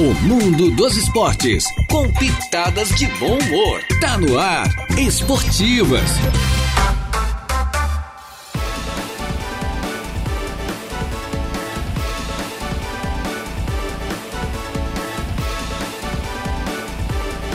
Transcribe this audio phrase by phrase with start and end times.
[0.00, 3.82] O mundo dos esportes, com pitadas de bom humor.
[4.00, 6.08] Tá no ar, Esportivas.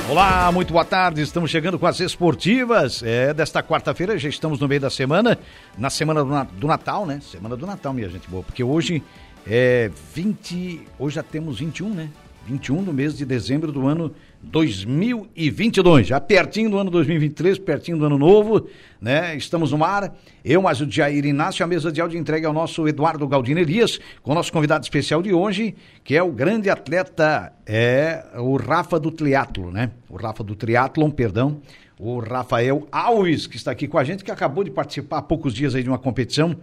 [0.10, 1.22] Olá, muito boa tarde.
[1.22, 3.02] Estamos chegando com as esportivas.
[3.04, 5.40] É, desta quarta-feira, já estamos no meio da semana,
[5.78, 7.22] na semana do, Natal, né?
[7.22, 9.02] Semana do Natal, minha gente boa, porque hoje
[9.48, 12.10] é 20, hoje já temos 21, né?
[12.46, 18.06] 21 do mês de dezembro do ano 2022, já pertinho do ano 2023, pertinho do
[18.06, 18.68] ano novo,
[19.02, 19.36] né?
[19.38, 20.14] Estamos no ar.
[20.44, 23.98] Eu, mais o Jair Inácio, a mesa de áudio entregue ao nosso Eduardo Galdino Elias,
[24.22, 29.00] com o nosso convidado especial de hoje, que é o grande atleta, é o Rafa
[29.00, 29.92] do Triatlo, né?
[30.10, 31.62] O Rafa do Triatlon, perdão.
[31.98, 35.54] O Rafael Alves, que está aqui com a gente, que acabou de participar há poucos
[35.54, 36.58] dias aí de uma competição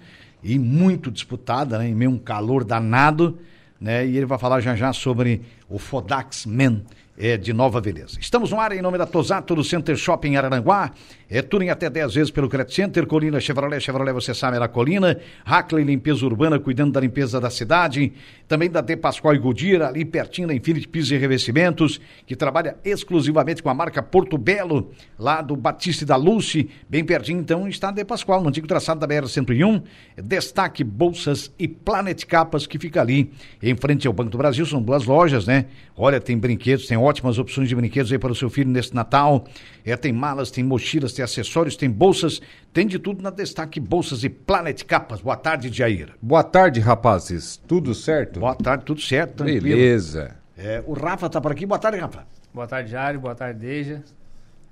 [0.44, 1.88] e muito disputada, né?
[1.88, 3.38] Em meio a um calor danado,
[3.80, 4.06] né?
[4.06, 6.84] E ele vai falar já já sobre o Fodax Men
[7.18, 8.18] é, de Nova Veneza.
[8.20, 10.90] Estamos no ar em nome da Tosato do Center Shopping Araranguá.
[11.28, 14.66] É tudo em até 10 vezes pelo Credit Center, Colina Chevrolet, Chevrolet, você sabe, era
[14.66, 15.16] Colina.
[15.44, 18.12] Hackley Limpeza Urbana, cuidando da limpeza da cidade.
[18.48, 22.76] Também da De Pascoal e Goodyear, ali pertinho da Infinity Pisos e Revestimentos, que trabalha
[22.84, 26.68] exclusivamente com a marca Porto Belo, lá do Batista da Luce.
[26.88, 29.84] Bem pertinho, então, está a De Pascoal, no antigo traçado da BR-101.
[30.16, 33.30] Destaque Bolsas e Planet Capas, que fica ali
[33.62, 34.66] em frente ao Banco do Brasil.
[34.66, 35.66] São duas lojas, né?
[35.96, 39.44] Olha, tem brinquedos, tem ótimas opções de brinquedos aí para o seu filho neste Natal.
[39.84, 42.40] É, tem malas, tem mochilas, tem acessórios, tem bolsas,
[42.72, 45.20] tem de tudo na Destaque Bolsas e Planet Capas.
[45.20, 46.10] Boa tarde, Jair.
[46.22, 47.56] Boa tarde, rapazes.
[47.66, 48.40] Tudo certo?
[48.40, 49.62] Boa tarde, tudo certo, tranquilo.
[49.62, 50.36] Beleza.
[50.56, 51.66] É, o Rafa está por aqui.
[51.66, 52.24] Boa tarde, Rafa.
[52.54, 53.18] Boa tarde, Jair.
[53.18, 54.02] Boa tarde, Deja.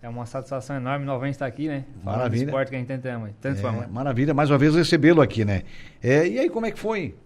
[0.00, 1.84] É uma satisfação enorme novamente estar aqui, né?
[2.05, 2.44] Falando Maravilha.
[2.44, 3.31] do esporte que a gente tanto ama.
[3.41, 5.64] Tanto é, Maravilha, mais uma vez recebê-lo aqui, né?
[6.00, 7.16] É, e aí, como é que foi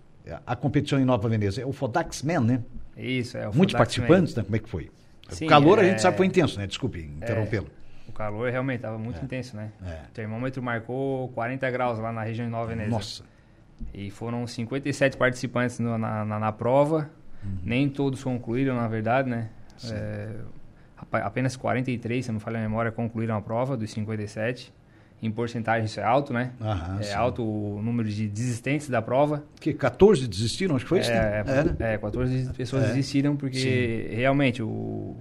[0.46, 1.60] a competição em Nova Veneza?
[1.60, 2.60] É o Fodax Man, né?
[2.96, 4.42] Isso, é o Muitos participantes, né?
[4.42, 4.90] Como é que foi?
[5.28, 5.82] Sim, o calor é...
[5.82, 6.66] a gente sabe foi intenso, né?
[6.66, 7.66] Desculpe interrompê-lo.
[7.66, 9.24] É, o calor realmente estava muito é.
[9.24, 9.72] intenso, né?
[9.84, 10.02] É.
[10.08, 12.90] O termômetro marcou 40 graus lá na região de Nova Veneza.
[12.90, 13.24] Nossa.
[13.92, 17.10] E foram 57 participantes no, na, na, na, prova.
[17.42, 17.58] Uhum.
[17.62, 19.48] Nem todos concluíram, na verdade, né?
[19.90, 20.28] É,
[21.10, 24.72] apenas 43, se não me falha a memória, concluíram a prova dos 57.
[25.22, 26.50] Em porcentagem isso é alto, né?
[26.60, 27.14] Aham, é sim.
[27.14, 29.44] alto o número de desistentes da prova.
[29.60, 31.44] Que 14 desistiram, acho que foi isso, né?
[31.78, 32.86] É, é, é 14 pessoas é.
[32.88, 33.58] desistiram porque
[34.10, 34.16] sim.
[34.16, 35.14] realmente o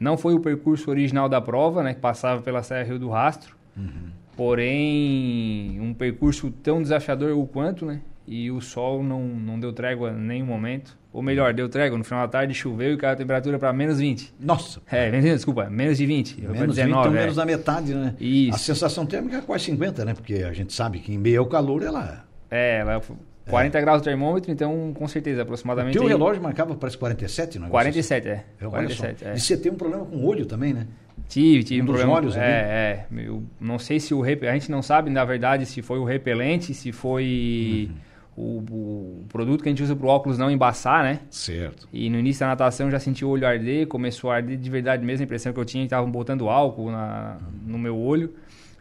[0.00, 3.54] não foi o percurso original da prova, né, que passava pela Serra Rio do Rastro.
[3.76, 4.08] Uhum.
[4.34, 8.00] Porém, um percurso tão desafiador o quanto, né?
[8.32, 10.96] E o sol não, não deu trégua em nenhum momento.
[11.12, 11.98] Ou melhor, deu trégua.
[11.98, 14.34] No final da tarde choveu e caiu a temperatura para menos 20.
[14.38, 14.80] Nossa!
[14.88, 16.40] É, desculpa, menos de 20.
[16.42, 17.10] Menos 19, 20, então é.
[17.10, 18.14] menos da metade, né?
[18.20, 18.54] Isso.
[18.54, 20.14] A sensação térmica é quase 50, né?
[20.14, 22.24] Porque a gente sabe que em meio ao calor ela...
[22.48, 23.02] É, ela
[23.48, 23.80] 40 é.
[23.80, 25.98] graus o termômetro, então com certeza, aproximadamente.
[25.98, 27.70] O teu relógio marcava, parece 47, não é?
[27.70, 28.44] 47, é.
[28.60, 29.34] é 47, é.
[29.34, 30.86] E você tem um problema com o olho também, né?
[31.28, 32.12] Tive, tive um, um problema.
[32.12, 33.06] olhos é, é.
[33.12, 34.46] Eu não sei se o rep...
[34.46, 37.96] a gente não sabe, na verdade, se foi o repelente, se foi uhum.
[38.36, 41.20] O, o, produto que a gente usa para o óculos não embaçar, né?
[41.30, 41.88] Certo.
[41.92, 45.04] E no início da natação já senti o olho arder, começou a arder de verdade
[45.04, 48.34] mesmo, a impressão que eu tinha que estavam botando álcool na, no meu olho.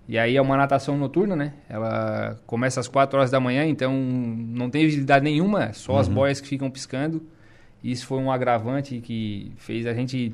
[0.08, 1.54] E aí é uma natação noturna, né?
[1.70, 6.00] Ela começa às 4 horas da manhã, então não tem visibilidade nenhuma, só uhum.
[6.00, 7.22] as boias que ficam piscando.
[7.84, 10.34] Isso foi um agravante que fez a gente,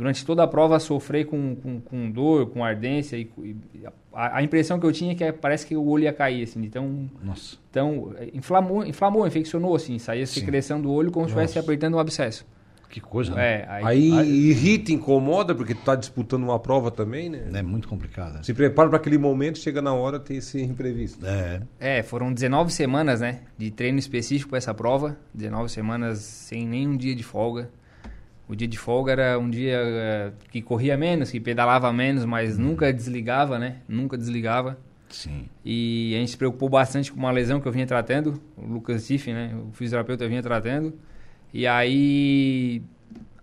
[0.00, 3.18] durante toda a prova, sofrer com, com, com dor, com ardência.
[3.18, 3.30] E,
[3.74, 3.84] e
[4.14, 6.42] a, a, impressão que eu tinha é que é, parece que o olho ia cair,
[6.42, 6.62] assim.
[6.64, 7.58] Então, Nossa.
[7.70, 9.98] então inflamou, inflamou, infeccionou, assim.
[9.98, 12.46] Saía secreção do olho como se estivesse apertando um abscesso.
[12.88, 13.42] Que coisa, né?
[13.42, 17.50] É, aí, aí, aí, irrita, incomoda, porque tu tá disputando uma prova também, né?
[17.52, 18.42] É muito complicado.
[18.42, 21.24] Se prepara para aquele momento, chega na hora, tem esse imprevisto.
[21.26, 21.60] É.
[21.78, 23.42] é, foram 19 semanas, né?
[23.58, 25.18] De treino específico para essa prova.
[25.34, 27.70] 19 semanas sem nenhum dia de folga.
[28.50, 32.58] O dia de folga era um dia uh, que corria menos, que pedalava menos, mas
[32.58, 32.62] hum.
[32.62, 33.76] nunca desligava, né?
[33.88, 34.76] Nunca desligava.
[35.08, 35.44] Sim.
[35.64, 38.40] E a gente se preocupou bastante com uma lesão que eu vinha tratando.
[38.56, 39.56] O Lucas Tiff, né?
[39.68, 40.92] O fisioterapeuta vinha tratando.
[41.54, 42.82] E aí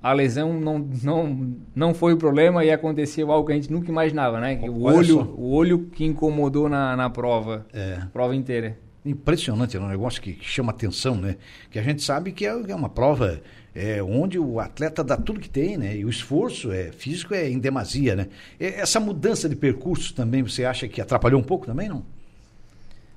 [0.04, 3.90] a lesão não, não, não foi o problema e aconteceu algo que a gente nunca
[3.90, 4.60] imaginava, né?
[4.70, 8.02] o olho, o olho que incomodou na, na prova, é.
[8.12, 8.78] prova inteira.
[9.06, 11.38] Impressionante, é um negócio que chama atenção, né?
[11.72, 13.42] Que a gente sabe que é, é uma prova
[13.78, 15.96] é, onde o atleta dá tudo que tem, né?
[15.96, 18.28] E o esforço é, físico é em demasia, né?
[18.60, 22.04] Essa mudança de percurso também, você acha que atrapalhou um pouco também, não?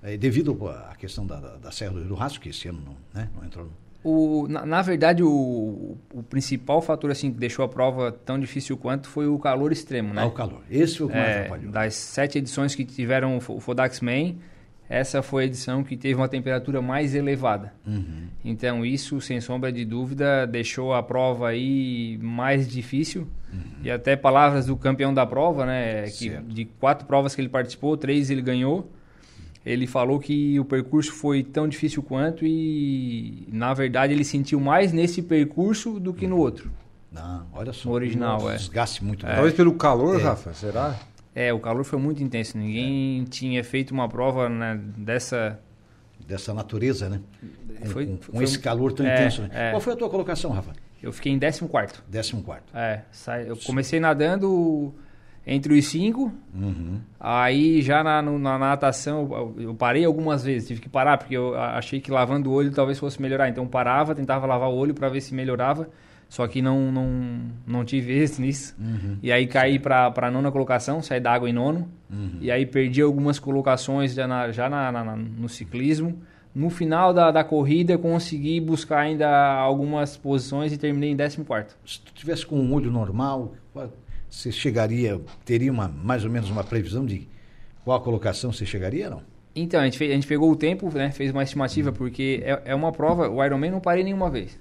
[0.03, 3.31] É, devido à questão da, da, da Serra do Rastro, que esse ano não, né?
[3.35, 3.73] não entrou no...
[4.03, 8.77] O, na, na, verdade, o, o, principal fator assim que deixou a prova tão difícil
[8.79, 10.23] quanto foi o calor extremo, né?
[10.23, 10.63] Ah, o calor.
[10.71, 11.71] Esse foi o que mais é, atrapalhou.
[11.71, 14.37] Das sete edições que tiveram o Fodax Man,
[14.91, 17.73] essa foi a edição que teve uma temperatura mais elevada.
[17.87, 18.25] Uhum.
[18.45, 23.29] Então isso, sem sombra de dúvida, deixou a prova aí mais difícil.
[23.83, 26.03] E até palavras do campeão da prova, né?
[26.05, 26.45] Que Certo.
[26.47, 28.91] de quatro provas que ele participou, três ele ganhou.
[29.65, 34.93] Ele falou que o percurso foi tão difícil quanto e, na verdade, ele sentiu mais
[34.93, 36.71] nesse percurso do que no outro.
[37.13, 37.89] Não, olha só.
[37.89, 38.57] No original, Um é.
[38.57, 40.23] Desgaste muito Talvez pelo calor, É.
[40.23, 40.97] Rafa, será?
[41.35, 42.59] É, o calor foi muito intenso.
[42.59, 45.61] Ninguém tinha feito uma prova né, dessa.
[46.27, 47.21] dessa natureza, né?
[47.81, 49.43] Com, Foi- com- com foi- esse calor tão é, intenso.
[49.43, 49.49] Né?
[49.53, 49.71] é.
[49.71, 50.73] Qual foi a tua colocação, Rafa?
[51.03, 52.03] Eu fiquei em 14 quarto.
[52.09, 52.77] Décimo quarto.
[52.77, 54.93] É, sai- eu comecei nadando
[55.47, 56.33] entre os cinco.
[56.55, 57.01] Uhum.
[57.19, 61.35] Aí já na, no- na natação eu, eu parei algumas vezes, tive que parar porque
[61.37, 63.49] eu achei que lavando o olho talvez fosse melhorar.
[63.49, 65.89] Então parava, tentava lavar o olho para ver se melhorava.
[66.31, 68.75] Só que não, não, não tive êxito nisso.
[69.21, 71.91] E aí caí para a nona colocação, saí da água em nono.
[72.41, 76.19] E aí perdi algumas colocações já, na, já na, na- no ciclismo.
[76.55, 81.77] No final da, da corrida consegui buscar ainda algumas posições e terminei em 14 quarto.
[81.85, 83.55] Se tu tivesse com um olho normal,
[84.29, 87.29] você chegaria, teria uma, mais ou menos uma previsão de
[87.85, 89.23] qual colocação você chegaria, não?
[89.63, 91.11] Então, a gente, fez, a gente pegou o tempo, né?
[91.11, 93.29] Fez uma estimativa, porque é, é uma prova.
[93.29, 94.59] O Ironman não parei nenhuma vez.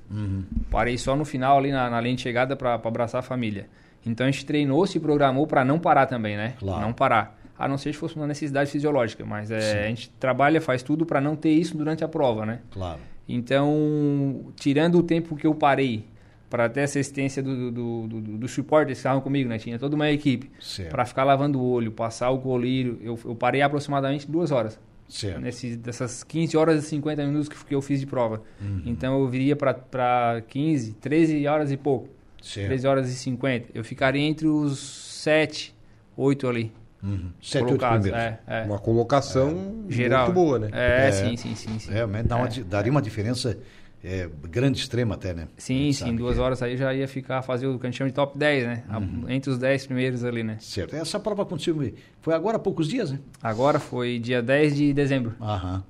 [0.70, 3.68] Parei só no final, ali na, na linha de chegada, para abraçar a família.
[4.06, 6.56] Então a gente treinou, se programou para não parar também, né?
[6.60, 6.82] Claro.
[6.82, 7.40] Não parar.
[7.58, 9.26] A não ser se fosse uma necessidade fisiológica.
[9.26, 12.60] Mas é, a gente trabalha, faz tudo para não ter isso durante a prova, né?
[12.72, 13.00] Claro.
[13.28, 16.06] Então, tirando o tempo que eu parei
[16.50, 19.58] para ter essa assistência do, do, do, do, dos supporters que estavam comigo, né?
[19.60, 20.50] Tinha toda uma equipe.
[20.90, 22.98] Para ficar lavando o olho, passar o colírio.
[23.02, 25.42] Eu, eu parei aproximadamente duas horas Certo.
[25.42, 28.42] nesses, dessas 15 horas e 50 minutos que, que eu fiz de prova.
[28.62, 28.84] Uhum.
[28.86, 32.08] Então eu viria para 15, 13 horas e pouco.
[32.42, 32.68] Certo.
[32.68, 33.70] 13 horas e 50.
[33.74, 35.76] Eu ficaria entre os 7,
[36.16, 36.72] 8 ali.
[37.02, 37.32] Uhum.
[37.42, 38.02] Sete, oito colocados.
[38.10, 38.38] primeiros.
[38.46, 38.64] É, é.
[38.66, 40.26] Uma colocação Geral.
[40.26, 40.70] muito boa, né?
[40.74, 41.12] É, É.
[41.14, 41.80] sim, sim, sim.
[41.80, 41.92] sim.
[41.92, 43.58] Realmente dá uma daria uma diferença
[44.04, 45.48] é, grande, extrema até, né?
[45.58, 46.44] Sim, sim, duas que é.
[46.44, 48.84] horas aí já ia ficar, fazer o que a gente chama de top 10, né?
[48.90, 49.26] A- Uhum.
[49.30, 50.58] Entre os 10 primeiros ali, né?
[50.60, 50.96] Certo.
[50.96, 51.76] Essa prova aconteceu,
[52.22, 53.20] foi agora há poucos dias, né?
[53.44, 55.34] Agora foi dia 10 de dezembro.
[55.42, 55.84] Aham.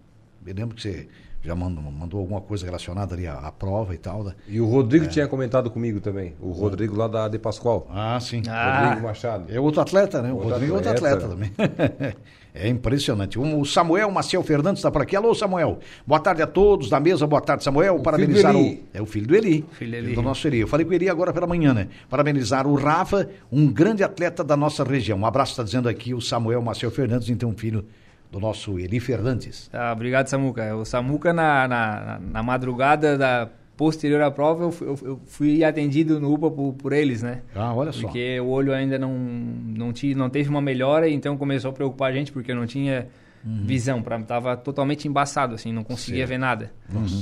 [0.45, 1.07] Me lembro que você
[1.41, 4.23] já mandou, mandou alguma coisa relacionada ali à, à prova e tal.
[4.23, 4.33] né?
[4.47, 6.33] E o Rodrigo tinha comentado comigo também.
[6.41, 7.87] O Rodrigo lá da De Pascoal.
[7.89, 8.41] Ah, sim.
[8.49, 8.85] Ah.
[8.85, 9.45] Rodrigo Machado.
[9.47, 10.31] É outro atleta, né?
[10.31, 11.25] O Outro Rodrigo é outro atleta.
[11.25, 11.51] atleta também.
[12.59, 13.39] é impressionante.
[13.39, 15.15] O Samuel Maciel Fernandes está por aqui.
[15.15, 15.79] Alô, Samuel.
[16.05, 17.25] Boa tarde a todos da mesa.
[17.25, 17.95] Boa tarde, Samuel.
[17.95, 18.77] O Parabenizar o.
[18.93, 19.65] É o filho do Eli.
[19.71, 20.13] Filho do Eli.
[20.13, 20.59] do nosso Eli.
[20.59, 21.87] Eu falei com o Eli agora pela manhã, né?
[22.09, 25.19] Parabenizar o Rafa, um grande atleta da nossa região.
[25.19, 27.85] Um abraço, está dizendo aqui o Samuel Maciel Fernandes, então filho
[28.31, 29.69] do nosso Eli Fernandes.
[29.73, 30.75] Ah, obrigado, Samuca.
[30.75, 36.19] O Samuca, na, na, na madrugada da posterior à prova, eu, fui- eu- fui atendido
[36.19, 37.43] no UPA por, por eles, né?
[37.55, 38.01] Ah, olha só.
[38.01, 42.11] Porque o olho ainda não, não, tinha, não teve uma melhora, então começou a preocupar
[42.11, 43.07] a gente, porque eu não tinha
[43.41, 46.27] visão, pra, tava totalmente embaçado, assim, não conseguia Uhum.
[46.27, 46.29] Certo.
[46.29, 46.71] ver nada.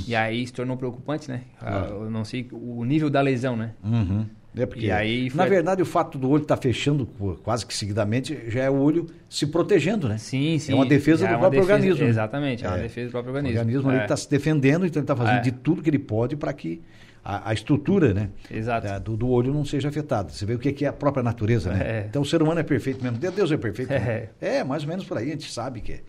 [0.08, 1.42] E aí se tornou preocupante, né?
[1.62, 3.74] Ah, Eu não sei o nível da lesão, né?
[3.84, 4.26] Uhum.
[4.58, 7.74] É porque, aí na foi- verdade, o fato do olho estar fechando pô, quase que
[7.76, 10.18] seguidamente já é o olho se protegendo, né?
[10.18, 10.72] Sim, sim.
[10.72, 12.04] É uma defesa Já do uma próprio defesa- organismo.
[12.04, 12.10] né?
[12.10, 12.82] Exatamente, é uma É.
[12.82, 13.60] defesa do próprio O organismo.
[13.60, 14.02] organismo É.
[14.02, 15.40] está se defendendo, então ele está fazendo É.
[15.40, 16.82] de tudo que ele pode para que
[17.24, 18.86] a, a estrutura né, Exato.
[18.86, 20.30] da- do, do olho não seja afetada.
[20.30, 21.80] Você vê o que que é a própria natureza, né?
[21.82, 22.06] É.
[22.08, 23.18] Então o ser humano é perfeito mesmo.
[23.18, 23.92] Deus é perfeito.
[23.92, 23.98] É.
[23.98, 24.28] né?
[24.40, 25.28] É, mais ou menos por aí.
[25.28, 26.00] A gente sabe que é.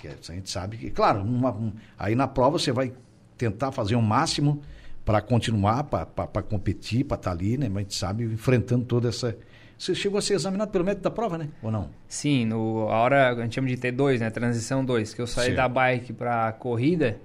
[0.00, 2.92] que é- a gente sabe que, claro, numa- um- aí na prova você vai
[3.36, 4.62] tentar fazer o máximo
[5.08, 7.66] para continuar, para competir, para estar ali, né?
[7.68, 9.36] Mas a gente sabe enfrentando toda essa.
[9.78, 11.48] Você chegou a ser examinado pelo médico da prova, né?
[11.62, 11.88] Ou não?
[12.06, 14.28] Sim, no, a hora a gente chama de T2, né?
[14.28, 17.18] Transição 2, que eu saí da bike pra corrida,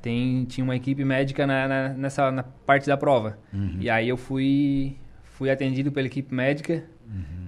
[0.00, 3.36] tem, tinha uma equipe médica na, na- nessa na parte da prova.
[3.80, 6.84] E aí eu fui, fui atendido pela equipe médica.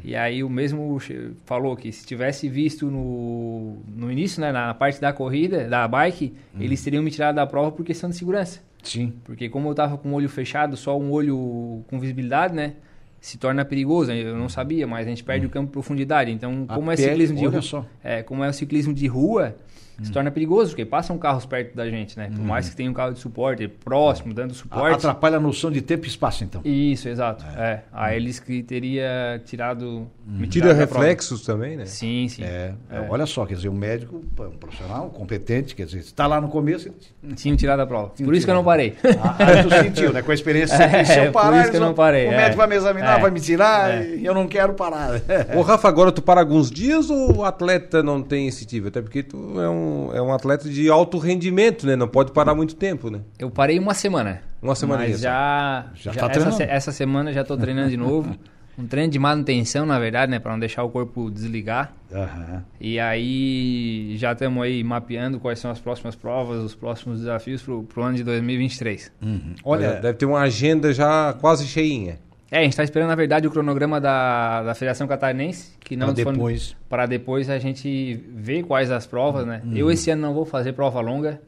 [0.02, 0.98] E aí o mesmo
[1.44, 6.34] falou que se tivesse visto no, no início, né, na parte da corrida, da bike,
[6.58, 8.60] eles teriam me tirado da prova por questão de segurança.
[8.82, 9.12] Sim.
[9.24, 12.74] Porque como eu tava com o olho fechado, só um olho com visibilidade, né?
[13.20, 14.12] Se torna perigoso.
[14.12, 16.30] Eu não sabia, mas a gente perde o campo de profundidade.
[16.30, 19.56] Então, A como é pele, ciclismo de rua, é, como é o ciclismo de rua,
[20.02, 22.30] se torna perigoso, porque passam carros perto da gente, né?
[22.34, 24.94] Por mais que tenha um carro de suporte próximo, dando A- suporte.
[24.94, 26.60] Atrapalha a noção de tempo e espaço, então.
[26.64, 27.44] Isso, exato.
[27.56, 27.82] É.
[27.92, 30.06] Aí eles que teria tirado.
[30.26, 31.00] me Tira tirado da prova.
[31.04, 31.84] reflexos também, né?
[31.86, 32.42] Sim, sim.
[32.42, 36.40] É, é, olha só, quer dizer, um médico, um profissional, competente, quer dizer, está lá
[36.40, 36.88] no começo.
[37.22, 38.10] ele- Tinham tirado da prova.
[38.10, 38.94] Por isso que eu não parei.
[39.22, 40.22] Ah, aí tu sentiu, né?
[40.22, 42.36] Com a experiência, É, se eu por parar, isso que eu não parei, o é.
[42.36, 43.22] médico vai me examinar, É.
[43.22, 44.16] vai me tirar, É.
[44.16, 45.20] e eu não quero parar.
[45.56, 48.88] Ô, Rafa, agora tu para alguns dias ou o atleta não tem esse tipo?
[48.88, 51.96] Até porque tu é um, é um atleta de alto rendimento, né?
[51.96, 53.20] Não pode parar muito tempo, né?
[53.38, 54.42] Eu parei uma semana.
[54.62, 58.36] Uma semaninha Mas já, Já já, tá essa, essa semana já tô treinando de novo.
[58.80, 60.38] um treino de manutenção, na verdade, né?
[60.38, 61.92] Para não deixar o corpo desligar.
[62.12, 62.64] Aham.
[62.80, 67.82] E aí já estamos aí mapeando quais são as próximas provas, os próximos desafios pro,
[67.84, 69.12] pro ano de 2023.
[69.22, 69.54] Uhum.
[69.64, 72.18] Olha, Olha, deve ter uma agenda já quase cheinha.
[72.50, 76.12] É, a gente está esperando, na verdade, o cronograma da, da Federação Catarinense, que não
[76.12, 76.76] dispone- depois.
[76.88, 79.62] para depois a gente ver quais as provas, né?
[79.72, 81.40] Eu esse ano não vou fazer prova longa.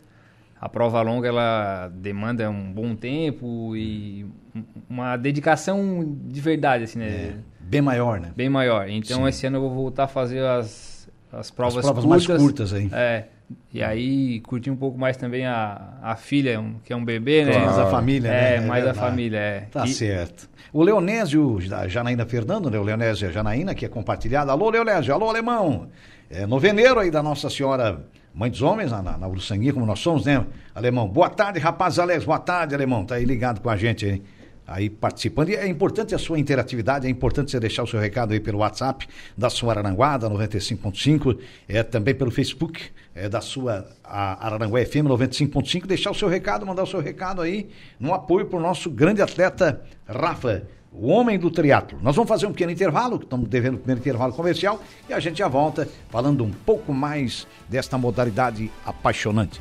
[0.61, 7.00] A prova longa ela demanda um bom tempo e um- uma dedicação de verdade, assim,
[7.00, 7.06] né?
[7.09, 8.30] é, bem maior, né?
[8.37, 8.88] Bem maior.
[8.88, 9.28] Então Sim.
[9.28, 12.28] esse ano eu vou voltar a fazer as, as provas, As provas curtas.
[12.28, 12.88] mais curtas aí.
[12.92, 13.25] É.
[13.73, 17.44] E aí curtir um pouco mais também a, a filha, um- que é um bebê,
[17.44, 17.59] né?
[17.59, 18.66] Mais a família, É, né?
[18.66, 18.99] mais a verdade.
[19.11, 19.61] família, é.
[19.71, 20.49] Tá E- certo.
[20.73, 22.78] O Leonésio da Janaína Fernando, né?
[22.78, 24.50] O Leonésio e a Janaína, que é compartilhado.
[24.50, 25.12] Alô, Leonésio.
[25.12, 25.88] Alô, alemão.
[26.30, 28.04] É noveneiro aí da Nossa Senhora
[28.35, 30.47] Mãe dos Homens, na, na, na Uruçanguinha, como nós somos, né?
[30.75, 31.06] Alemão.
[31.06, 32.25] Boa tarde, rapaz Alex.
[32.25, 33.04] Boa tarde, alemão.
[33.04, 34.23] Tá aí ligado com a gente aí.
[34.66, 35.49] Aí participando.
[35.50, 38.59] E é importante a sua interatividade, é importante você deixar o seu recado aí pelo
[38.59, 41.38] WhatsApp da sua Araranguá, da 95.5,
[41.69, 42.81] é também pelo Facebook
[43.14, 47.69] é, da sua Araranguá FM 95.5, deixar o seu recado, mandar o seu recado aí
[47.99, 51.99] no apoio para o nosso grande atleta Rafa, o homem do triatlo.
[52.02, 55.19] Nós vamos fazer um pequeno intervalo, que estamos devendo o primeiro intervalo comercial, e a
[55.19, 59.61] gente já volta falando um pouco mais desta modalidade apaixonante.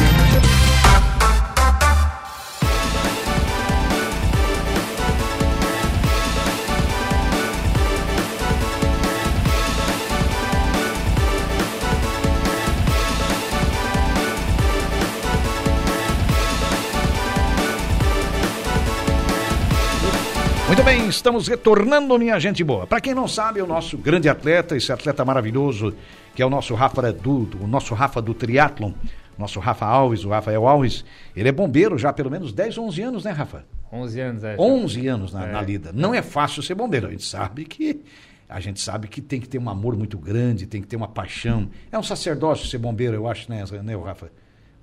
[20.71, 22.87] Muito bem, estamos retornando, minha gente boa.
[22.87, 25.93] Para quem não sabe, o nosso grande atleta, esse atleta maravilhoso,
[26.33, 28.93] que é o nosso Rafa do, o nosso Rafa do triatlon,
[29.37, 31.03] nosso Rafa Alves, o Rafael Alves,
[31.35, 33.65] ele é bombeiro já há pelo menos 10, 11 anos, né, Rafa?
[33.91, 34.55] 11 anos, é.
[34.55, 34.61] já.
[34.61, 35.51] 11 anos na, É.
[35.51, 35.91] na lida.
[35.93, 37.07] Não é fácil ser bombeiro.
[37.07, 38.01] A gente sabe que
[38.47, 41.09] a gente sabe que tem que ter um amor muito grande, tem que ter uma
[41.09, 41.67] paixão.
[41.91, 44.31] É um sacerdócio ser bombeiro, eu acho, né, né Rafa?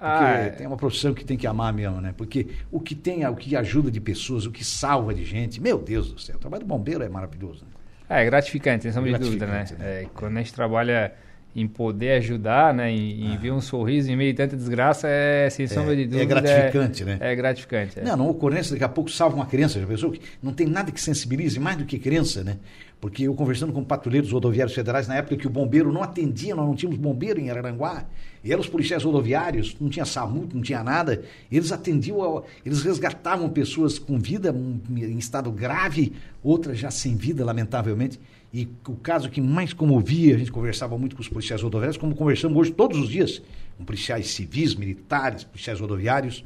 [0.01, 0.51] Ah, é.
[0.51, 2.15] tem uma profissão que tem que amar mesmo, né?
[2.17, 5.79] Porque o que tem, o que ajuda de pessoas, o que salva de gente, meu
[5.79, 7.65] Deus do céu, o trabalho do bombeiro é maravilhoso.
[7.65, 8.21] né?
[8.21, 9.65] É gratificante, sem sombra de dúvida, né?
[9.79, 10.03] Né?
[10.03, 11.13] É, quando a gente trabalha
[11.57, 12.91] em poder ajudar, né?
[12.91, 16.07] Em, em ver um sorriso em meio a tanta desgraça, é sem sombra de é
[16.07, 16.25] dúvida.
[16.27, 17.17] gratificante, né?
[17.21, 17.99] É gratificante.
[17.99, 18.05] é.
[18.05, 20.13] Não, numa ocorrência, daqui a pouco salva uma criança, já pensou?
[20.13, 22.59] Que Não tem nada que sensibilize mais do que criança, né?
[23.01, 26.67] Porque eu conversando com patrulheiros rodoviários federais, na época que o bombeiro não atendia, nós
[26.67, 28.05] não tínhamos bombeiro em Araranguá,
[28.43, 33.49] e eram os policiais rodoviários, não tinha SAMU, não tinha nada, eles atendiam, eles resgatavam
[33.51, 34.55] pessoas com vida
[34.97, 36.13] em estado grave,
[36.43, 38.19] outras já sem vida, lamentavelmente.
[38.53, 42.17] E o caso que mais comovia, a gente conversava muito com os policiais rodoviários, como
[42.17, 43.41] conversamos hoje todos os dias,
[43.77, 46.45] com policiais civis, militares, policiais rodoviários,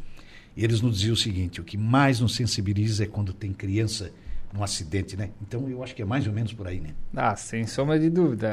[0.55, 4.13] e eles nos diziam o seguinte: o que mais nos sensibiliza é quando tem criança
[4.53, 5.31] num acidente, né?
[5.41, 6.91] Então eu acho que é mais ou menos por aí, né?
[7.17, 8.51] Ah, sem sombra de dúvida.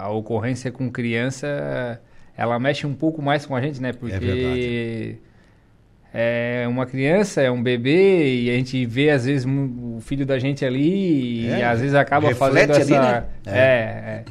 [0.00, 2.00] A ocorrência com criança,
[2.36, 3.92] ela mexe um pouco mais com a gente, né?
[3.92, 5.18] Porque verdade.
[6.12, 10.38] é uma criança, é um bebê, e a gente vê, às vezes, o filho da
[10.38, 13.00] gente ali, e É, às vezes acaba fazendo ali, essa...
[13.00, 13.24] né?
[13.46, 13.58] É.
[13.58, 14.24] é,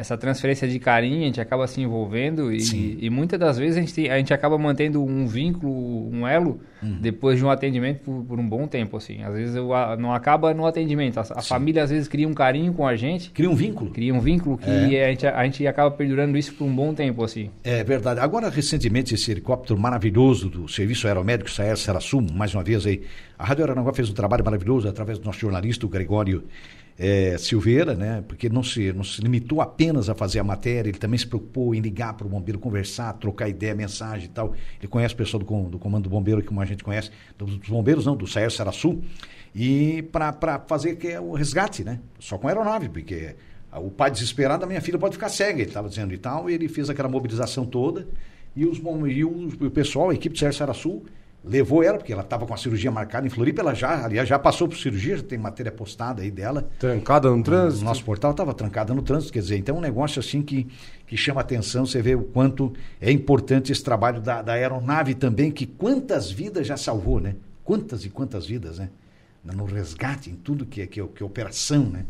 [0.00, 3.80] essa transferência de carinho, a gente acaba se envolvendo e, e muitas das vezes a
[3.80, 6.98] gente, a gente acaba mantendo um vínculo, um elo, Uhum.
[7.00, 9.20] depois de um atendimento por, por um bom tempo, assim.
[9.24, 12.32] Às vezes eu, a- não acaba no atendimento, a, a família às vezes cria um
[12.32, 13.90] carinho com a gente, Cria um vínculo.
[13.90, 15.06] cria um vínculo que É.
[15.06, 17.50] a, gente, a gente acaba perdurando isso por um bom tempo, assim.
[17.64, 18.20] É verdade.
[18.20, 23.02] Agora, recentemente, esse helicóptero maravilhoso do Serviço Aeromédico Saer Sarasum, mais uma vez aí,
[23.36, 26.44] a Rádio Aranaguá fez um trabalho maravilhoso através do nosso jornalista, o Gregório
[26.98, 28.24] eh, Silveira, né?
[28.26, 31.74] Porque não se, não se limitou apenas a fazer a matéria, ele também se preocupou
[31.74, 34.54] em ligar para o bombeiro, conversar, trocar ideia, mensagem e tal.
[34.78, 37.68] Ele conhece o pessoal do, do Comando do Bombeiro, como a gente conhece, dos, dos
[37.68, 39.00] bombeiros, não, do Saer Sarasum,
[39.54, 42.00] e para fazer que é o resgate, né?
[42.18, 43.34] Só com aeronave, porque
[43.72, 46.54] o pai desesperado, a minha filha pode ficar cega, ele estava dizendo e tal, e
[46.54, 48.08] ele fez aquela mobilização toda,
[48.56, 51.04] e, os, bom- e o, pessoal, a equipe do Sérgio Sarassul,
[51.48, 54.38] levou ela, porque ela estava com a cirurgia marcada em Floripa, ela já, aliás, já
[54.38, 56.68] passou por cirurgia, já tem matéria postada aí dela.
[56.78, 57.82] Trancada no trânsito.
[57.82, 60.68] O nosso portal estava trancada no trânsito, quer dizer, então é um negócio assim que,
[61.06, 65.50] que chama atenção, você vê o quanto é importante esse trabalho da, da aeronave também,
[65.50, 67.36] que quantas vidas já salvou, né?
[67.64, 68.90] Quantas e quantas vidas, né?
[69.42, 72.04] No resgate, em tudo que é, que é, que é operação, né?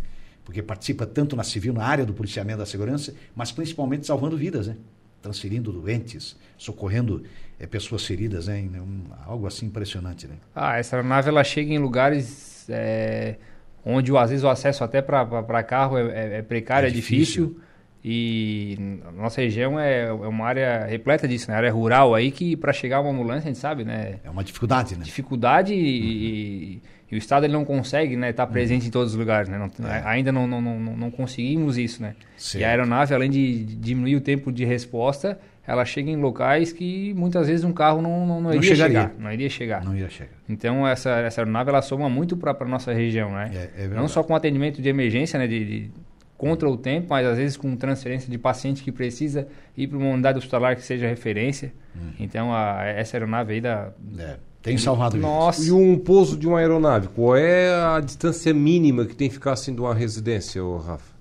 [0.45, 4.67] Porque participa tanto na civil, na área do policiamento da segurança, mas principalmente salvando vidas,
[4.67, 4.77] né?
[5.21, 7.23] Transferindo doentes, socorrendo
[7.61, 8.65] eh, pessoas feridas, né?
[8.81, 10.35] Um- algo assim impressionante, né?
[10.55, 13.37] Ah, essa aeronave ela chega em lugares é,
[13.85, 17.59] onde às vezes o acesso até para carro é, é- é precário, É é, difícil.
[18.05, 21.57] E a nossa região é, é uma área repleta disso, né?
[21.57, 24.21] Área rural aí que para chegar uma ambulância, a gente sabe, né?
[24.23, 25.05] É uma dificuldade, né?
[25.05, 29.49] Dificuldade e, e o Estado ele não consegue né, estar presente em todos os lugares,
[29.49, 29.59] né?
[29.59, 30.03] Não- É.
[30.07, 32.15] Ainda não, não, não, não conseguimos isso, né?
[32.37, 32.63] Certo.
[32.63, 35.39] E a aeronave, além de diminuir o tempo de resposta,
[35.69, 39.01] ela chega em locais que muitas vezes um carro não, não, não iria chegaria.
[39.03, 39.15] chegar.
[39.19, 39.85] Não iria chegar.
[39.85, 40.31] Não ia chegar.
[40.49, 43.51] Então essa, essa aeronave ela soma muito para a nossa região, né?
[43.53, 44.01] É- é verdade.
[44.01, 45.47] não só com atendimento de emergência, né?
[45.47, 45.91] De, de-
[46.39, 49.47] contra o tempo, mas às vezes com transferência de paciente que precisa
[49.77, 51.73] ir para uma unidade hospitalar que seja referência.
[51.95, 52.13] Uhum.
[52.19, 53.91] Então a, essa aeronave aí da.
[54.19, 55.29] É, tem salvado vidas.
[55.31, 55.67] Nossa!
[55.67, 59.53] E um pouso de uma aeronave, qual é a distância mínima que tem que ficar
[59.53, 61.18] assim de uma residência, Rafa?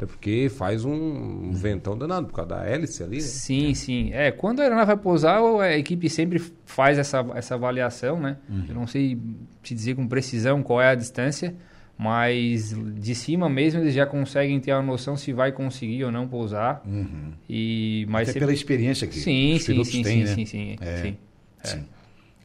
[0.00, 3.22] Até porque faz um, um ventão danado por causa da hélice ali, né?
[3.22, 4.10] Sim, sim.
[4.14, 8.38] É, quando a aeronave vai pousar, a equipe sempre faz essa, essa avaliação, né?
[8.48, 8.64] Uhum.
[8.66, 9.18] Eu não sei
[9.62, 11.54] te dizer com precisão qual é a distância,
[11.98, 16.26] mas de cima mesmo eles já conseguem ter uma noção se vai conseguir ou não
[16.26, 16.80] pousar.
[16.86, 17.32] Uhum.
[17.46, 20.34] E, mas Até sempre- pela experiência que Sim, os sim, pilotos sim, têm, sim, né?
[20.34, 20.96] sim, sim, É.
[20.96, 21.16] sim.
[21.62, 21.84] Sim.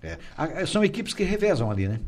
[0.04, 0.66] É.
[0.66, 2.02] São equipes que revezam ali, né?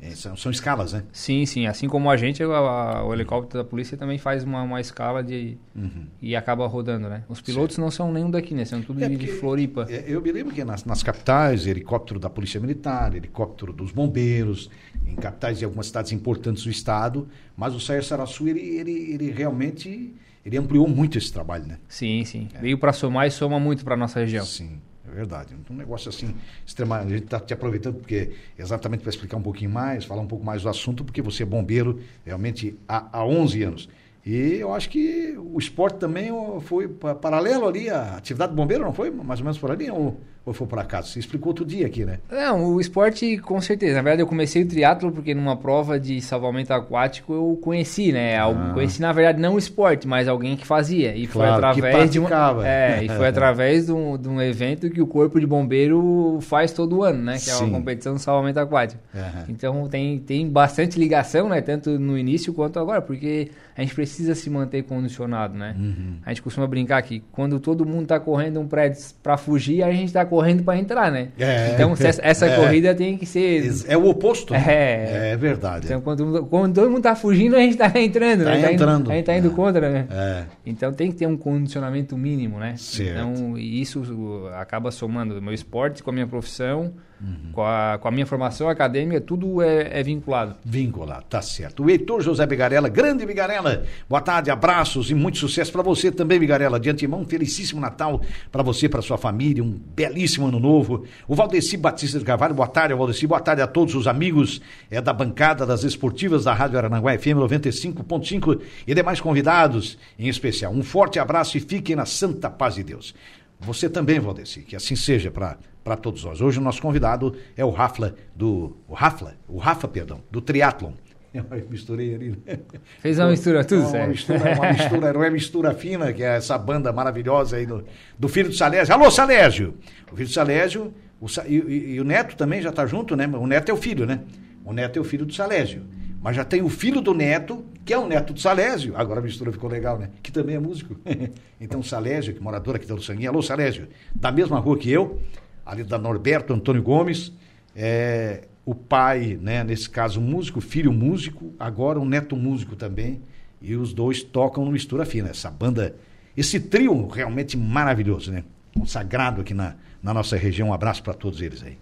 [0.00, 1.04] É, São, são escalas, né?
[1.12, 1.66] Sim, sim.
[1.66, 5.22] Assim como a gente, a- a- o helicóptero da polícia também faz uma, uma escala
[5.22, 6.06] de Uhum.
[6.20, 7.24] e acaba rodando, né?
[7.28, 8.64] Os pilotos não são nenhum daqui, né?
[8.64, 9.86] São tudo É de, de Floripa.
[9.88, 14.68] É, Eu me lembro que nas, nas capitais, helicóptero da Polícia Militar, helicóptero dos bombeiros,
[15.06, 19.30] em capitais de algumas cidades importantes do estado, mas o Sair Sarassu, ele, ele, ele
[19.30, 21.78] realmente ele ampliou muito esse trabalho, né?
[21.88, 22.48] Sim, sim.
[22.60, 24.44] Veio para somar e soma muito para nossa região.
[24.44, 25.54] Sim, é verdade.
[25.70, 26.34] Um negócio assim,
[26.66, 27.06] extremamente.
[27.06, 30.44] A gente está te aproveitando porque exatamente para explicar um pouquinho mais, falar um pouco
[30.44, 33.88] mais do assunto, porque você é bombeiro realmente há, há 11 anos.
[34.26, 36.30] E eu acho que o esporte também
[36.62, 39.10] foi pa- paralelo ali, a atividade do bombeiro, não foi?
[39.10, 39.90] Mais ou menos por ali?
[39.90, 41.08] Ou, ou foi por acaso?
[41.08, 42.20] Você explicou outro dia aqui, né?
[42.30, 43.96] Não, o esporte com certeza.
[43.96, 48.38] Na verdade, eu comecei o triatlo porque numa prova de salvamento aquático eu conheci, né?
[48.38, 48.70] Ah.
[48.72, 51.14] Conheci, na verdade, não o esporte, mas alguém que fazia.
[51.14, 52.66] E foi Claro, que através de uma.
[52.66, 56.72] É, e foi através de um, de um evento que o Corpo de Bombeiro faz
[56.72, 57.32] todo ano, né?
[57.34, 57.64] Que é Sim.
[57.64, 59.02] uma competição de salvamento aquático.
[59.14, 59.44] Aham.
[59.50, 61.60] Então tem, tem bastante ligação, né?
[61.60, 65.74] Tanto no início quanto agora, porque a gente precisa se manter condicionado, né?
[65.78, 66.16] Uhum.
[66.24, 69.90] A gente costuma brincar que quando todo mundo tá correndo um prédio para fugir, a
[69.92, 71.28] gente tá correndo para entrar, né?
[71.38, 71.72] É.
[71.74, 72.56] Então essa, essa É.
[72.56, 73.72] corrida tem que ser.
[73.88, 74.52] É o oposto.
[74.52, 74.64] né?
[74.66, 75.30] É.
[75.32, 75.86] É verdade.
[75.86, 78.72] Então quando, quando todo mundo tá fugindo, a gente tá entrando, Tá né?
[78.72, 79.00] entrando.
[79.02, 79.54] Indo, a gente tá indo É.
[79.54, 80.06] contra, né?
[80.10, 80.44] É.
[80.66, 82.74] Então tem que ter um condicionamento mínimo, né?
[82.76, 83.10] Certo.
[83.10, 87.52] Então isso uh, acaba somando o meu esporte com a minha profissão, Uhum.
[87.52, 90.56] com, a, com a minha formação acadêmica, tudo é, é vinculado.
[90.64, 91.84] Vinculado, tá certo.
[91.84, 96.38] O Heitor José Bigarella, grande Bigarella, boa tarde, abraços e muito sucesso para você também,
[96.38, 96.78] Bigarella.
[96.78, 101.04] De antemão, um felicíssimo Natal para você, para sua família, um belíssimo ano novo.
[101.26, 105.00] O Valdeci Batista de Carvalho, boa tarde, Valdeci, boa tarde a todos os amigos é,
[105.00, 110.72] da bancada das esportivas da Rádio Arananguá FM 95.5 e demais convidados, em especial.
[110.72, 113.14] Um forte abraço e fiquem na santa paz de Deus.
[113.60, 116.40] Você também, Valdeci, que assim seja para todos nós.
[116.40, 120.92] Hoje o nosso convidado é o Rafla do o Rafla, o Rafa, perdão, do triatlon.
[121.34, 122.38] Eu misturei ali.
[122.46, 122.58] né?
[123.00, 124.08] Fez uma mistura, tudo uma certo.
[124.10, 127.84] Mistura, uma mistura, não é mistura fina, que é essa banda maravilhosa aí do,
[128.18, 128.94] do filho do Salésio.
[128.94, 129.74] Alô, Salésio!
[130.12, 133.26] O filho do Salésio, o, e, e- e o neto também já está junto, né?
[133.26, 134.20] O neto é o filho, né?
[134.64, 135.82] O neto é o filho do Salésio.
[136.24, 138.96] Mas já tem o filho do neto, que é o neto do Salésio.
[138.96, 140.08] Agora a mistura ficou legal, né?
[140.22, 140.96] Que também é músico.
[141.60, 143.28] então, Salésio, que é morador aqui da Sanguinha.
[143.28, 145.20] Alô, Salésio, da mesma rua que eu,
[145.66, 147.30] ali da Norberto Antônio Gomes.
[147.76, 153.20] É, o pai, né, nesse caso, músico, filho músico, agora um neto músico também.
[153.60, 155.28] E os dois tocam no Mistura Fina.
[155.28, 155.94] Essa banda,
[156.34, 158.44] esse trio realmente maravilhoso, né?
[158.72, 160.70] Consagrado aqui na, na nossa região.
[160.70, 161.76] Um abraço para todos eles aí.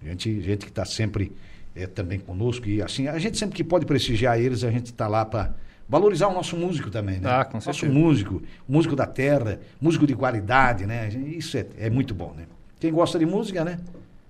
[0.00, 1.32] Gente, gente que está sempre
[1.74, 2.68] é, também conosco.
[2.68, 5.52] E assim, a gente sempre que pode prestigiar eles, a gente está lá para
[5.88, 7.28] valorizar o nosso músico também, né?
[7.30, 7.92] Ah, com nosso certeza.
[7.92, 11.08] músico, músico da terra, músico de qualidade, né?
[11.08, 12.44] Isso é, é muito bom, né?
[12.78, 13.78] Quem gosta de música, né?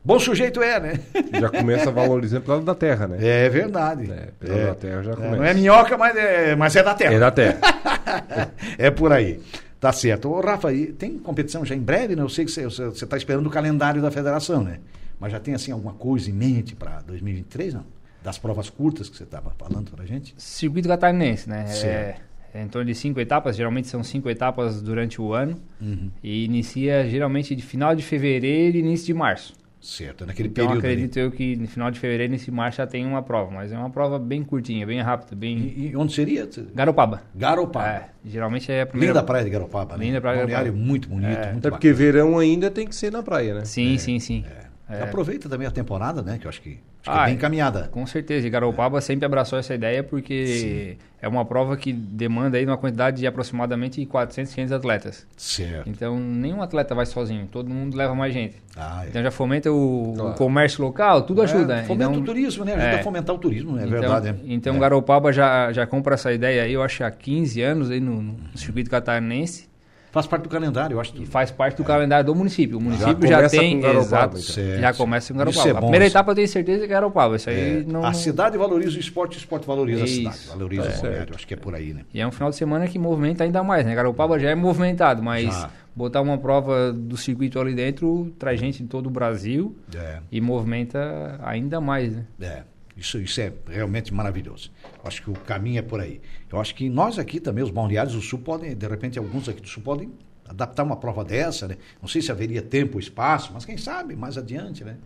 [0.03, 0.99] Bom sujeito é, né?
[1.39, 3.19] Já começa valorizando pelo lado da terra, né?
[3.21, 4.11] É verdade.
[4.11, 5.37] É, pelo lado da terra já É, começa.
[5.37, 7.15] não é minhoca, mas é, mas é da terra.
[7.15, 7.59] É da terra.
[8.79, 9.41] É por aí.
[9.79, 10.31] Tá certo.
[10.31, 12.23] Ô, Rafa, tem competição já em breve, né?
[12.23, 14.79] Eu sei que você está esperando o calendário da federação, né?
[15.21, 17.85] Mas já tem, assim, alguma coisa em mente para 2023, não?
[18.25, 20.35] Das provas curtas que você estava falando pra gente?
[20.37, 21.65] Circuito catarinense, né?
[21.65, 22.21] É, Certo.
[22.55, 25.57] é em torno de cinco etapas, geralmente são cinco etapas durante o ano.
[25.81, 26.11] Uhum.
[26.23, 29.55] E inicia geralmente de final de fevereiro e início de março.
[29.81, 30.93] Certo, naquele Então período ali.
[30.93, 33.51] acredito eu que no final de fevereiro e início de março já tem uma prova,
[33.51, 35.57] mas é uma prova bem curtinha, bem rápida, bem.
[35.59, 36.47] E, e onde seria?
[36.75, 37.23] Garopaba.
[37.35, 37.89] Garopaba.
[37.89, 39.15] É, geralmente é a primeira.
[39.15, 40.05] Linda praia de Garopaba, né?
[40.05, 40.77] Linda praia de Garopaba.
[40.77, 41.53] muito bonito, É.
[41.53, 43.65] muito Até porque verão ainda tem que ser na praia, né?
[43.65, 44.45] Sim, sim, sim.
[44.47, 44.69] É.
[45.03, 46.39] Aproveita também a temporada, né?
[46.39, 47.89] Que eu acho que Acho que é Ah, bem encaminhada.
[47.91, 52.67] Com certeza, e Garopaba sempre abraçou essa ideia porque é uma prova que demanda aí
[52.67, 55.27] uma quantidade de aproximadamente 400, 500 atletas.
[55.35, 55.89] Certo.
[55.89, 58.57] Então, nenhum atleta vai sozinho, todo mundo leva mais gente.
[58.77, 59.09] Ah, é.
[59.09, 60.31] Então já fomenta o, Claro.
[60.33, 61.73] o comércio local, tudo ajuda.
[61.73, 61.85] É, né?
[61.85, 62.73] fomenta então, o turismo, né?
[62.75, 63.01] Ajuda é.
[63.01, 64.29] a fomentar o turismo, é então, verdade.
[64.29, 64.35] é.
[64.45, 64.79] Então é.
[64.79, 68.37] Garopaba já, já compra essa ideia aí, eu acho, há 15 anos aí no, no
[68.57, 69.70] circuito catarinense
[70.13, 71.13] Faz parte do calendário, eu acho.
[71.21, 72.79] e faz parte do calendário do município.
[72.79, 73.81] O município já, começa tem.
[73.81, 74.81] com exato, então.
[74.81, 75.69] Já começa com Isso Garopaba.
[75.69, 76.17] é a bom, primeira isso.
[76.17, 77.37] etapa eu tenho certeza que é Garopaba.
[77.37, 78.05] Isso aí É, não.
[78.05, 80.29] A cidade valoriza o esporte, o esporte valoriza Isso.
[80.29, 81.35] a cidade, valoriza Tá o balneário.
[81.35, 82.01] Acho que é por aí, né?
[82.13, 83.95] E é um final de semana que movimenta ainda mais, né?
[83.95, 85.71] Garopaba já é movimentado, mas Já.
[85.95, 90.19] botar uma prova do circuito ali dentro traz gente de todo o Brasil É.
[90.33, 92.25] e movimenta ainda mais, né?
[92.41, 92.63] É,
[93.01, 94.71] isso, isso é realmente maravilhoso.
[95.03, 96.21] Acho que o caminho é por aí.
[96.53, 99.63] Eu acho que nós aqui também, os balneários do Sul, podem, de repente, alguns aqui
[99.63, 100.13] do Sul podem
[100.47, 101.79] adaptar uma prova dessa, né?
[102.03, 104.99] Não sei se haveria tempo ou espaço, mas quem sabe mais adiante, né?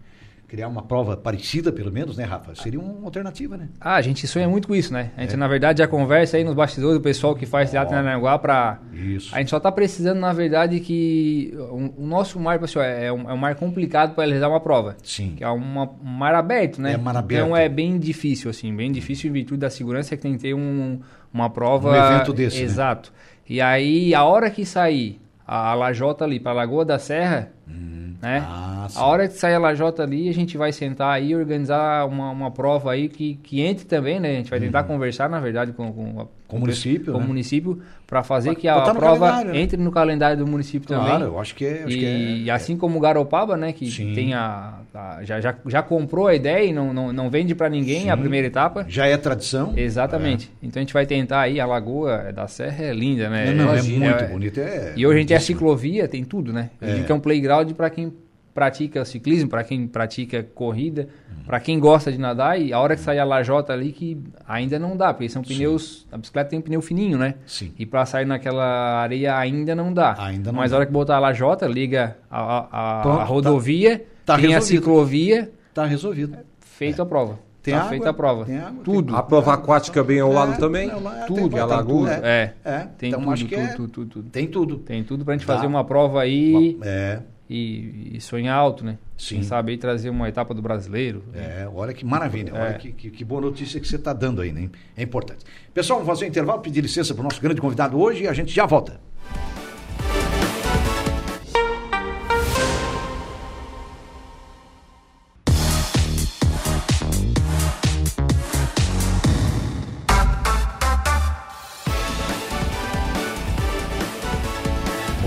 [0.46, 2.54] Criar uma prova parecida, pelo menos, né, Rafa?
[2.54, 3.68] Seria uma alternativa, né?
[3.80, 5.10] Ah, a gente sonha muito com isso, né?
[5.16, 5.24] A É.
[5.24, 8.38] gente, na verdade, já conversa aí nos bastidores do pessoal que faz teatro em Aranaguá
[8.38, 8.78] pra...
[8.92, 9.34] Isso.
[9.34, 13.28] A gente só tá precisando, na verdade, que o, o nosso mar, pessoal, é um,
[13.30, 14.96] é um mar complicado para realizar uma prova.
[15.02, 15.34] Sim.
[15.36, 16.92] Que é uma- um mar aberto, né?
[16.92, 17.42] É mar aberto.
[17.42, 20.54] Então é bem difícil, assim, bem difícil em virtude da segurança que tem que ter
[20.54, 21.00] um,
[21.32, 21.90] uma prova.
[21.90, 22.62] Um evento desse, né?
[22.64, 23.12] Exato.
[23.48, 28.44] E aí, a hora que sair a, a lajota ali para Lagoa da Serra, né?
[28.46, 28.98] Ah, sim.
[28.98, 32.30] a hora que sair a lajota ali, a gente vai sentar aí e organizar uma,
[32.30, 34.30] uma prova aí que, que entre também, né?
[34.30, 36.46] A gente vai tentar conversar, na verdade, com, com, a- Uhum.
[36.46, 37.26] Com o município, com né?
[37.26, 39.58] município para fazer que a no prova né?
[39.58, 41.26] entre no calendário do município Claro, também.
[41.26, 41.82] eu acho que é.
[41.84, 41.98] Acho E,
[42.44, 44.12] que é, assim como o Garopaba, né, que Sim.
[44.14, 47.68] tem a, a- já, já, já comprou a ideia e não, não, não vende para
[47.70, 48.20] ninguém a Sim.
[48.20, 48.84] primeira etapa.
[48.86, 49.72] já é tradição.
[49.74, 50.52] Exatamente.
[50.62, 53.48] Então a gente vai tentar aí, a Lagoa da Serra é linda, né?
[53.48, 54.60] É, não, é muito é- bonito.
[54.60, 55.58] É E hoje a gente a lindíssimo.
[55.58, 56.70] ciclovia, tem tudo, né?
[56.80, 57.14] A gente É.
[57.14, 58.12] um playground para quem
[58.52, 61.08] pratica ciclismo, para quem pratica corrida,
[61.44, 64.78] para quem gosta de nadar e a hora que sair a lajota ali que ainda
[64.78, 67.34] não dá, porque são pneus, a bicicleta tem um pneu fininho, né?
[67.46, 67.72] Sim.
[67.76, 68.64] E para sair naquela
[69.02, 70.14] areia ainda não dá.
[70.18, 70.76] Ainda não Mas dá.
[70.76, 74.36] a hora que botar a lajota, liga a, a- a- Pronto, a tá- rodovia, tá
[74.36, 74.66] tem a resolvido.
[74.80, 76.36] ciclovia, Tá resolvido.
[76.60, 77.38] feita a prova.
[77.60, 78.44] Tem tá água, feita a prova.
[78.44, 79.16] tem água, tudo.
[79.16, 80.90] A prova aquática bem ao lado É, também.
[80.90, 82.12] é, tudo, tem- a tá lagoa.
[82.12, 82.52] É.
[82.64, 84.30] É, Tem então tudo, acho que tudo, é, tudo, tudo, tudo.
[84.30, 84.76] tem tudo.
[84.78, 85.54] Tem tudo pra gente Dá.
[85.56, 88.98] fazer uma prova aí É, e, e sonhar alto, né?
[89.18, 89.36] Sim.
[89.36, 91.22] Quem sabe aí trazer uma etapa do brasileiro.
[91.34, 92.72] é, olha que maravilha, olha É.
[92.74, 94.70] que, que, que boa notícia que você está dando aí, né?
[94.96, 95.44] É importante.
[95.72, 98.32] Pessoal, vamos fazer um intervalo, pedir licença para o nosso grande convidado hoje e a
[98.32, 99.00] gente já volta.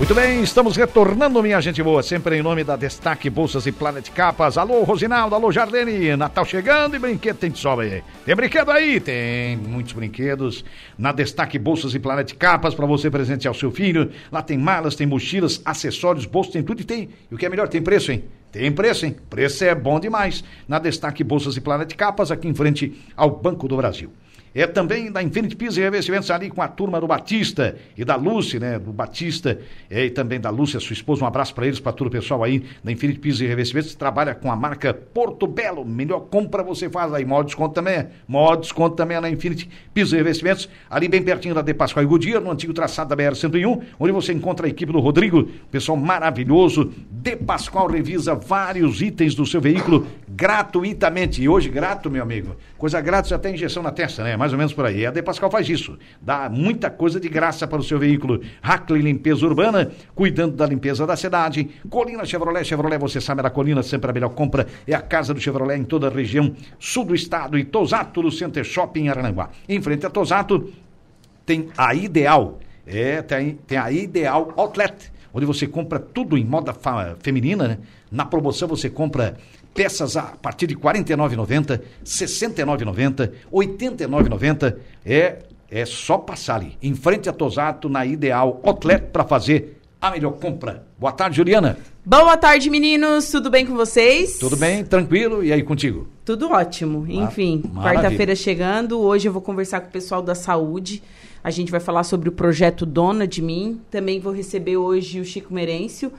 [0.08, 4.08] Muito bem, estamos retornando, minha gente boa, sempre em nome da Destaque Bolsas e Planet
[4.08, 4.56] Capas.
[4.56, 8.02] Alô, Rosinaldo, alô, Jardine, Natal chegando e brinquedo tem de sobra aí.
[8.24, 9.00] Tem brinquedo aí?
[9.00, 10.64] Tem muitos brinquedos
[10.96, 14.10] na Destaque Bolsas e Planet Capas para você presentear o seu filho.
[14.32, 17.10] Lá tem malas, tem mochilas, acessórios, bolsos, tem tudo e tem.
[17.30, 18.24] E o que é melhor, tem preço, hein?
[18.50, 19.14] Tem preço, hein?
[19.28, 20.42] Preço é bom demais.
[20.66, 24.10] Na Destaque Bolsas e Planet Capas, aqui em frente ao Banco do Brasil.
[24.54, 28.16] É também da Infinity Piso e Revestimentos ali com a turma do Batista e da
[28.16, 28.78] Lúcia, né?
[28.78, 29.58] Do Batista
[29.90, 31.24] é, e também da Lúcia, sua esposa.
[31.24, 33.94] Um abraço para eles, para todo o pessoal aí da Infinity Piso e Revestimentos.
[33.94, 35.84] Trabalha com a marca Porto Belo.
[35.84, 37.24] Melhor compra você faz aí.
[37.24, 38.08] Maior desconto também é.
[38.26, 40.68] Maior desconto também é na Infinity Piso e Revestimentos.
[40.88, 44.32] Ali bem pertinho da De Pascoal e Godia, no antigo traçado da BR-101, onde você
[44.32, 45.48] encontra a equipe do Rodrigo.
[45.70, 46.92] Pessoal maravilhoso.
[47.10, 51.42] De Pascoal revisa vários itens do seu veículo gratuitamente.
[51.42, 52.56] E hoje, grato, meu amigo.
[52.76, 54.36] Coisa grátis até injeção na testa, né?
[54.38, 55.04] Mais ou menos por aí.
[55.04, 55.98] A De Pascal faz isso.
[56.20, 58.40] Dá muita coisa de graça para o seu veículo.
[58.62, 61.68] Hackley Limpeza Urbana, cuidando da limpeza da cidade.
[61.90, 64.66] Colina Chevrolet, Chevrolet, você sabe, da Colina sempre a melhor compra.
[64.86, 67.58] É a casa do Chevrolet em toda a região sul do estado.
[67.58, 69.50] E Tosato no Center Shopping em Arananguá.
[69.68, 70.72] Em frente a Tosato,
[71.44, 72.60] tem a Ideal.
[72.86, 76.74] É, tem, tem a Ideal Outlet, onde você compra tudo em moda
[77.20, 77.78] feminina, né?
[78.10, 79.36] Na promoção você compra
[79.74, 84.76] peças a partir de R$ 49,90, R$ 69,90, R$ 89,90.
[85.04, 85.38] É,
[85.70, 90.32] é só passar ali, em frente a Tosato, na Ideal Outlet, para fazer a melhor
[90.32, 90.86] compra.
[90.98, 91.76] Boa tarde, Juliana.
[92.04, 93.30] Boa tarde, meninos.
[93.30, 94.38] Tudo bem com vocês?
[94.38, 94.84] Tudo bem?
[94.84, 95.44] Tranquilo?
[95.44, 96.08] E aí contigo?
[96.24, 97.04] Tudo ótimo.
[97.08, 98.98] Enfim, quarta-feira chegando.
[99.00, 101.02] Hoje eu vou conversar com o pessoal da saúde.
[101.42, 103.80] A gente vai falar sobre o projeto Dona de Mim.
[103.90, 106.12] Também vou receber hoje o Chico Merêncio.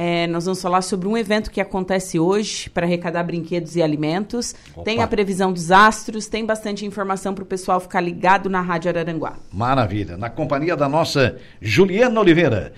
[0.00, 4.54] É, nós vamos falar sobre um evento que acontece hoje para arrecadar brinquedos e alimentos.
[4.72, 4.84] Opa.
[4.84, 8.90] Tem a previsão dos astros, tem bastante informação para o pessoal ficar ligado na Rádio
[8.90, 9.34] Araranguá.
[9.52, 10.16] Maravilha.
[10.16, 12.72] Na companhia da nossa Juliana Oliveira.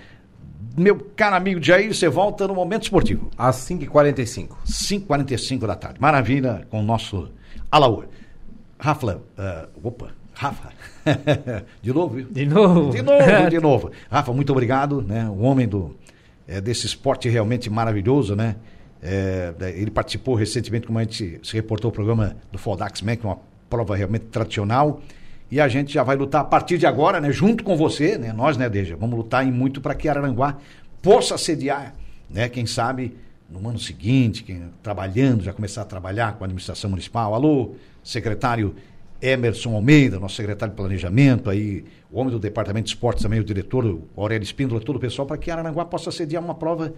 [0.74, 3.30] meu caro amigo Jair, você volta no Momento Esportivo.
[3.36, 4.48] Às 5h45.
[4.66, 6.00] 5h45 da tarde.
[6.00, 7.28] Maravilha com o nosso
[7.70, 8.06] Alaor.
[8.78, 10.70] Rafa, uh, opa, Rafa.
[11.82, 12.26] de novo, viu?
[12.30, 12.90] De novo.
[12.90, 13.90] De novo, de novo.
[14.10, 15.28] Rafa, muito obrigado, né?
[15.28, 15.94] O homem do,
[16.50, 18.56] é, desse esporte realmente maravilhoso, né?
[19.00, 23.24] É, ele participou recentemente, como a gente se reportou, o programa do Fodax Man, que
[23.24, 23.38] é uma
[23.70, 25.00] prova realmente tradicional.
[25.50, 27.30] E a gente já vai lutar a partir de agora, né?
[27.30, 28.32] Junto com você, né?
[28.32, 28.96] Nós, né, Deja?
[28.96, 30.58] Vamos lutar em muito para que Araranguá
[31.00, 31.94] possa sediar,
[32.28, 32.48] né?
[32.48, 33.16] Quem sabe
[33.48, 37.32] no ano seguinte, quem trabalhando, já começar a trabalhar com a administração municipal.
[37.32, 38.74] Alô, secretário
[39.22, 43.44] Emerson Almeida, nosso secretário de Planejamento, aí, o homem do Departamento de Esportes também, o
[43.44, 46.92] diretor, o Aurélio Espíndola, todo o pessoal, para que Araranguá possa sediar uma prova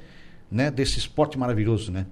[0.50, 2.06] né, desse esporte maravilhoso, né?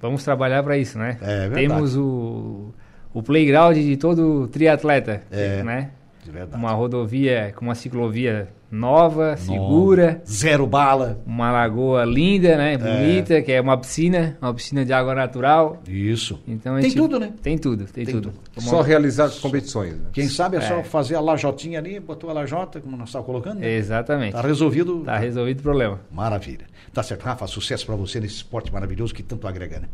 [0.00, 1.18] Vamos trabalhar para isso, né?
[1.20, 1.66] É verdade.
[1.68, 2.72] Temos o,
[3.12, 5.62] o playground de todo triatleta, É.
[5.62, 5.90] né?
[6.30, 6.56] De verdade.
[6.62, 11.20] Uma rodovia com uma ciclovia nova, segura, Zero bala.
[11.26, 12.78] uma lagoa linda, né?
[12.78, 15.82] Bonita, que é uma piscina, uma piscina de água natural.
[15.88, 16.40] Isso.
[16.46, 17.32] Então Tem gente- tudo, né?
[17.42, 18.32] Tem tudo, tem, Tem tudo.
[18.54, 18.62] tudo.
[18.64, 19.94] Só realizar as competições.
[19.94, 20.04] né?
[20.12, 20.82] Quem sabe é, só É.
[20.84, 23.58] fazer a lajotinha ali, botou a lajota, como nós estávamos colocando.
[23.60, 23.68] né?
[23.74, 24.32] Exatamente.
[24.34, 25.00] Tá resolvido.
[25.04, 26.00] Tá resolvido o problema.
[26.12, 26.66] Maravilha.
[26.92, 29.88] Tá certo, Rafa, sucesso para você nesse esporte maravilhoso que tanto agrega, né?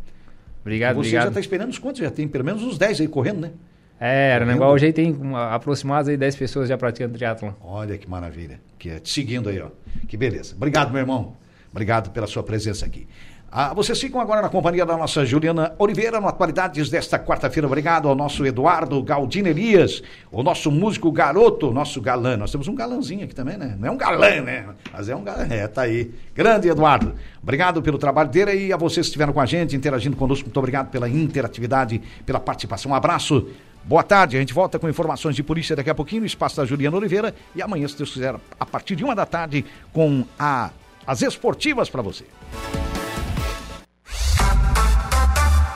[0.61, 1.29] Obrigado, você já obrigado.
[1.29, 2.01] está esperando os quantos?
[2.03, 3.53] Já tem pelo menos uns 10 aí correndo, né?
[3.99, 4.75] É, Arananguá Correndo.
[4.75, 7.53] hoje aí tem uma, aproximadas aí 10 pessoas já praticando triatlon.
[7.63, 8.61] Olha que maravilha.
[8.79, 9.69] Que é te seguindo aí, ó.
[10.07, 10.55] Que beleza.
[10.55, 11.35] Obrigado, meu irmão.
[11.71, 13.07] Obrigado pela sua presença aqui.
[13.51, 17.67] Ah, vocês ficam agora na companhia da nossa Juliana Oliveira, no Atualidades desta quarta-feira.
[17.67, 22.37] Obrigado ao nosso Eduardo Galdino Elias, o nosso músico garoto, nosso galã.
[22.37, 23.75] Nós temos um galãzinho aqui também, né?
[23.79, 24.67] Não é um galã, né?
[24.93, 25.47] Mas é um galã.
[25.49, 26.13] É, tá aí.
[26.35, 27.15] Grande Eduardo.
[27.43, 30.45] Obrigado pelo trabalho dele e a vocês que estiveram com a gente, interagindo conosco.
[30.45, 32.93] Muito obrigado pela interatividade, pela participação.
[32.93, 33.49] Um abraço.
[33.87, 36.65] Boa tarde, a gente volta com informações de polícia daqui a pouquinho no espaço da
[36.65, 40.71] Juliana Oliveira e amanhã, se Deus quiser, a partir de uma da tarde, com a-
[41.07, 42.25] as esportivas para você.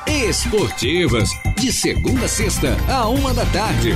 [0.09, 3.95] Esportivas, de segunda a sexta, a uma da tarde.